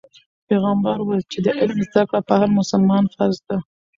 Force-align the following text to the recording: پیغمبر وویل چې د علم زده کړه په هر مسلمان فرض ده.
پیغمبر 0.47 0.97
وویل 1.01 1.23
چې 1.31 1.39
د 1.45 1.47
علم 1.59 1.79
زده 1.89 2.01
کړه 2.09 2.21
په 2.27 2.33
هر 2.39 2.49
مسلمان 2.59 3.03
فرض 3.15 3.37
ده. 3.47 3.57